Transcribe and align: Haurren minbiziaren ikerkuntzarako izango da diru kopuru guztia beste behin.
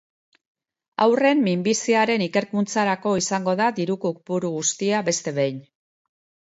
Haurren 1.03 1.43
minbiziaren 1.47 2.25
ikerkuntzarako 2.29 3.13
izango 3.21 3.55
da 3.63 3.69
diru 3.83 4.01
kopuru 4.09 4.53
guztia 4.59 5.07
beste 5.15 5.39
behin. 5.41 5.65